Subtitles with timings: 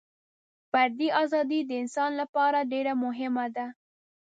[0.71, 3.67] فردي ازادي د انسان لپاره ډېره مهمه ده.